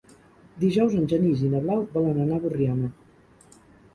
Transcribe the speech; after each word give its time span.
Dijous 0.61 0.93
en 0.99 1.03
Genís 1.11 1.43
i 1.47 1.51
na 1.51 1.59
Blau 1.67 1.85
volen 1.97 2.17
anar 2.23 2.39
a 2.41 2.43
Borriana. 2.47 2.89